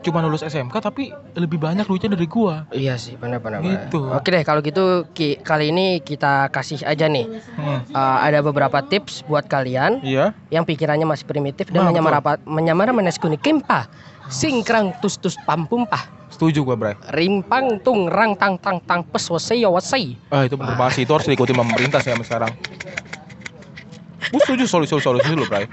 [0.00, 2.62] cuma lulus SMK tapi lebih banyak duitnya dari gua.
[2.70, 3.58] Iya sih, benar-benar.
[3.58, 3.90] benar.
[3.90, 3.98] Gitu.
[4.06, 7.26] Oke deh, kalau gitu ki- kali ini kita kasih aja nih
[7.58, 7.82] Hmm.
[7.90, 10.30] uh, ada beberapa tips buat kalian Iya.
[10.48, 13.90] yang pikirannya masih primitif dan Nah, menyamar apa menyamar meneskuni kempa
[14.26, 16.92] singkrang tus tus pampumpah Setuju gua, Bray.
[17.16, 21.02] rimpang tung rang tang tang tang pes wasai wasai Ah, itu bener banget sih.
[21.08, 22.52] Itu harus diikuti pemerintah sih sampai sekarang.
[24.28, 25.64] Gue setuju solusi-solusi dulu, Bray.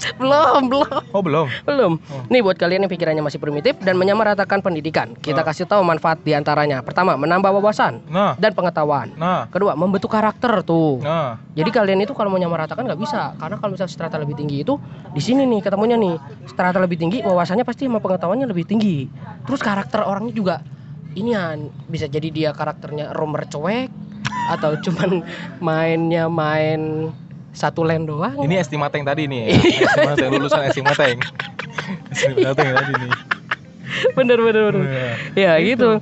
[0.20, 1.46] belum belum Oh, belum.
[1.62, 2.22] belum Oh.
[2.26, 5.46] nih buat kalian yang pikirannya masih primitif dan menyamaratakan pendidikan kita Ah.
[5.46, 10.62] kasih tahu manfaat di antaranya pertama menambah wawasan Nah, dan pengetahuan nah, kedua membentuk karakter
[10.62, 11.36] tuh nah.
[11.50, 14.78] Jadi kalian itu kalau mau nyamaratakan nggak bisa, karena kalau misalnya strata lebih tinggi itu
[15.10, 16.14] di sini nih ketemunya nih
[16.46, 19.10] strata lebih tinggi, wawasannya pasti sama pengetahuannya lebih tinggi.
[19.44, 20.56] Terus karakter orangnya juga
[21.12, 23.90] inian bisa jadi dia karakternya romer cuek
[24.48, 25.20] atau cuman
[25.58, 27.10] mainnya main
[27.60, 28.40] satu lane doang.
[28.40, 29.52] Ini estimateng tadi nih.
[29.84, 31.20] estimateng lulusan estimateng.
[32.08, 33.12] estimateng tadi nih.
[34.16, 34.84] bener bener bener.
[35.36, 35.60] Iya.
[35.60, 36.00] Ya gitu.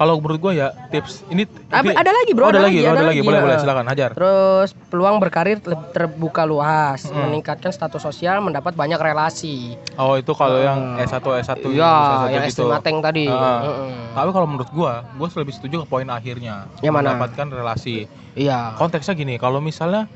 [0.00, 2.88] Kalau menurut gua ya tips ini Apa- ini- ada lagi bro, Oh, ada, lagi, oh,
[2.88, 3.20] ada lagi.
[3.20, 3.44] Boleh, ya.
[3.44, 4.10] boleh, silakan hajar.
[4.16, 5.60] Terus peluang berkarir
[5.92, 7.20] terbuka luas, Mm.
[7.20, 9.76] meningkatkan status sosial, mendapat banyak relasi.
[10.00, 11.04] Oh, itu kalau yang Ah.
[11.04, 12.64] S1 S1 Iya, S1 yang gitu.
[12.64, 13.28] estimateng tadi.
[13.28, 13.60] Ah.
[13.60, 13.92] Mm-mm.
[14.16, 16.64] Tapi kalau menurut gua, gua lebih setuju ke poin akhirnya.
[16.80, 17.12] Yang mana?
[17.12, 18.08] Mendapatkan relasi.
[18.32, 18.80] Iya.
[18.80, 20.08] Konteksnya gini, kalau misalnya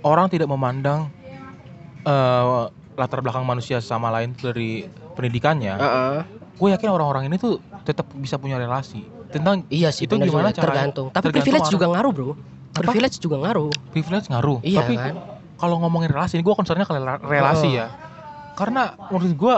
[0.00, 1.10] orang tidak memandang
[2.02, 2.62] eh,
[2.92, 6.16] latar belakang manusia sama lain dari pendidikannya, Heeh.
[6.52, 9.02] Gue yakin orang-orang ini tuh tetap bisa punya relasi.
[9.28, 10.60] Tentang Iya sih, Itu gimana caranya?
[10.86, 11.06] tergantung.
[11.08, 11.74] Tapi Tergantung privilege orang.
[11.74, 12.28] juga ngaruh, Bro.
[12.28, 12.80] Apa?
[12.82, 13.72] Privilege juga ngaruh.
[13.90, 14.58] privilege ngaruh.
[14.60, 15.14] Iya Tapi kan?
[15.56, 17.78] kalau ngomongin relasi, gue concernnya ke rela- relasi Oh.
[17.78, 17.86] ya.
[18.52, 19.56] Karena menurut gue,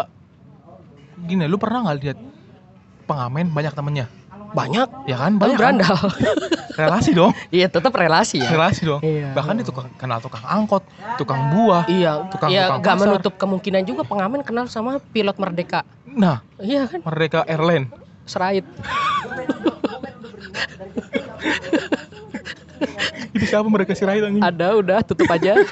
[1.25, 2.19] gini, lu pernah nggak lihat
[3.05, 4.07] pengamen banyak temennya?
[4.55, 5.99] Banyak, Ya kan, banyak berandal.
[6.75, 8.51] relasi dong, Iya, tetap relasi ya.
[8.51, 8.99] relasi dong.
[8.99, 9.31] Iya.
[9.31, 10.83] Bahkan dia tukang kenal tukang angkot,
[11.17, 11.87] tukang buah.
[11.87, 13.03] Iya, Tukang- iya tukang pasar.
[13.05, 15.83] menutup kemungkinan juga pengamen kenal sama pilot Merdeka.
[16.05, 17.03] Nah, Iya kan?
[17.05, 17.91] mereka airline.
[18.25, 18.67] Serait.
[23.35, 24.41] Ini siapa mereka Rai anjing?
[24.41, 25.59] Ada udah tutup aja.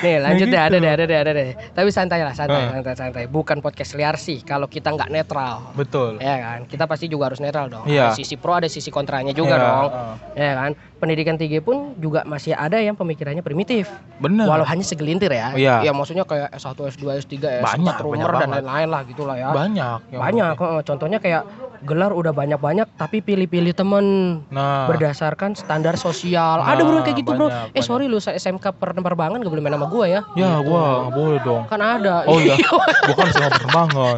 [0.00, 0.66] Nih lanjut deh, gitu.
[0.66, 1.48] ada deh, ada deh, ada deh.
[1.70, 2.72] Tapi santai lah, santai, Ah.
[2.72, 3.24] santai, santai.
[3.26, 5.72] Bukan podcast liar sih kalau kita nggak netral.
[5.72, 6.16] Betul.
[6.18, 7.84] Ya kan, kita pasti juga harus netral dong.
[7.84, 8.10] Iya.
[8.10, 9.86] Ada sisi pro, ada sisi kontranya juga Iya, dong.
[9.90, 10.14] ah.
[10.32, 13.88] Ya kan, pendidikan tinggi pun juga masih ada yang pemikirannya primitif.
[14.20, 14.44] Bener.
[14.44, 15.56] Walau hanya segelintir ya.
[15.56, 15.74] Iya.
[15.80, 19.48] Ya maksudnya kayak S1, S2, S3, S4, Banyak, rumor banyak dan lain-lain lah gitulah ya.
[19.50, 19.98] banyak.
[20.12, 20.80] Banyak, heeh.
[20.84, 21.42] contohnya kayak
[21.80, 24.04] gelar udah banyak-banyak tapi pilih-pilih temen
[24.52, 26.60] Nah, berdasarkan standar sosial.
[26.60, 27.48] Nah, ada bro kayak gitu bro.
[27.48, 27.80] banyak, eh banyak.
[27.80, 30.20] sorry lu SMK penerbangan gak boleh main sama gua ya.
[30.36, 30.68] ya Gitu.
[30.68, 31.62] gua nggak boleh dong.
[31.72, 32.28] Kan ada.
[32.28, 34.16] Oh iya, gua kan sama penerbangan.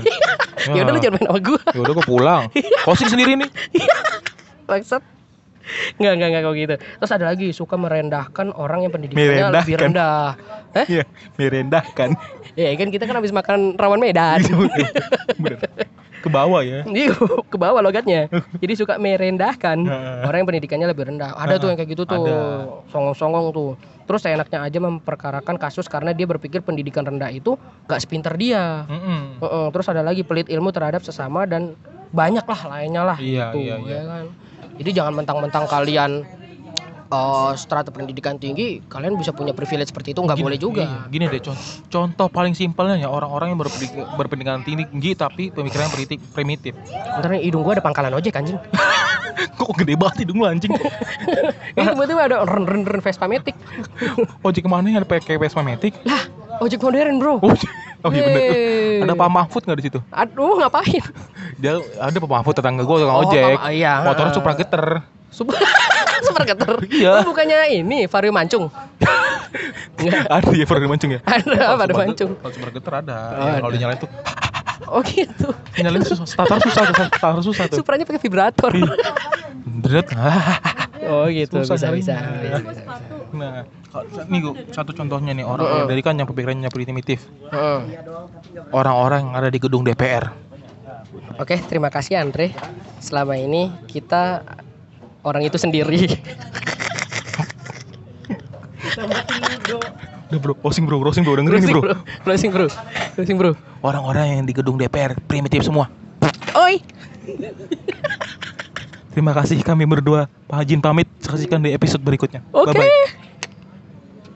[0.66, 1.60] ya udah lu jangan main sama gua.
[1.70, 2.42] Ya udah gua pulang.
[2.84, 3.48] Closing sendiri nih.
[4.66, 5.02] Bangsat.
[5.98, 6.74] Enggak, enggak, enggak kok gitu.
[6.78, 10.34] Terus ada lagi suka merendahkan orang yang pendidikannya lebih rendah.
[10.74, 10.86] Hah?
[10.88, 11.04] Iya,
[11.38, 12.08] merendahkan.
[12.52, 14.44] Ya kan kita kan habis makan rawan Medan.
[15.40, 15.58] Bener.
[16.22, 16.86] Ke bawah ya.
[16.86, 17.18] Iya,
[17.50, 18.30] ke bawah logatnya.
[18.62, 19.78] Jadi suka merendahkan
[20.22, 21.34] orang yang pendidikannya lebih rendah.
[21.34, 22.22] Ada tuh yang kayak gitu tuh,
[22.90, 23.74] songong-songong tuh.
[24.02, 27.54] Terus seenaknya aja memperkarakan kasus karena dia berpikir pendidikan rendah itu
[27.86, 28.82] gak sepinter dia.
[28.90, 29.38] Mm-mm.
[29.38, 31.78] Heeh, Terus ada lagi pelit ilmu terhadap sesama dan
[32.12, 33.94] banyak lah lainnya lah Iya, gitu, iya, iya.
[33.96, 34.24] ya kan.
[34.80, 36.24] Jadi jangan mentang-mentang kalian
[37.12, 40.82] eh, strata pendidikan tinggi, kalian bisa punya privilege seperti itu nggak boleh juga.
[40.84, 45.92] iya, Gini deh, contoh, contoh paling simpelnya ya orang-orang yang berpendidik- berpendidikan tinggi tapi pemikirannya
[45.92, 46.18] primitif.
[46.32, 46.72] primitif.
[47.20, 48.56] Ntar nih, hidung gua ada pangkalan ojek anjing.
[49.58, 50.72] Kok gede banget hidung lu anjing?
[51.76, 53.56] Ini tiba-tiba ada ren ren ren Vespa Matic.
[54.44, 55.96] Ojek ke mana yang ada pakai Vespa Matic?
[56.04, 56.24] Lah,
[56.58, 57.38] ojek modern, Bro.
[57.38, 57.54] Oh,
[58.02, 58.42] oh iya bener.
[59.02, 59.98] Ada Pak Mahfud nggak di situ?
[60.10, 61.02] Aduh, ngapain?
[61.56, 63.56] Dia ada Pak Mahfud tetangga gue tukang Oh, ojek.
[63.56, 64.02] Pak- iya.
[64.02, 64.84] Motornya Supra geter.
[65.30, 65.56] Super
[66.26, 66.70] Super geter.
[66.86, 67.12] Iya.
[67.18, 68.68] Oh, bukannya ini Vario Mancung.
[70.28, 71.20] Ada ya Supra mancung ya?
[71.22, 72.30] Ada Vario Supra- Mancung.
[72.36, 73.16] Kalau Supra geter ada.
[73.16, 73.58] Oh, Ya, ada.
[73.60, 74.10] kalau dinyalain tuh,
[74.92, 75.48] Oh gitu.
[75.76, 76.26] nyalain susah.
[76.26, 77.76] Starter susah starter susah tuh.
[77.78, 78.72] Supranya pakai vibrator.
[79.82, 80.08] Dret.
[81.02, 82.94] Oh gitu, Susah bisa, bisa, bisa, bisa, bisa.
[83.34, 83.66] Nah,
[84.28, 84.40] nih
[84.72, 85.86] satu contohnya nih orang Heeh.
[85.92, 87.28] dari kan yang pemikirannya primitif.
[87.52, 87.80] Heeh.
[88.72, 90.32] Orang-orang yang ada di gedung DPR.
[91.36, 92.56] Oke, terima kasih Andre.
[93.00, 94.44] Selama ini kita
[95.24, 96.08] orang itu sendiri.
[100.32, 101.82] Udah bro, closing bro, closing bro, dengerin nih bro.
[102.24, 102.66] Closing bro.
[103.16, 103.52] Closing bro.
[103.84, 105.92] Orang-orang yang di gedung DPR primitif semua.
[106.56, 106.80] Oi.
[109.12, 110.24] Terima kasih kami berdua.
[110.48, 111.08] Pak Hajin pamit.
[111.20, 112.40] Saksikan di episode berikutnya.
[112.56, 112.88] Oke.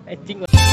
[0.06, 0.65] 哎，经过。